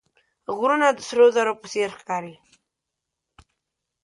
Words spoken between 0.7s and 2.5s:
د سرو زرو په څېر ښکاري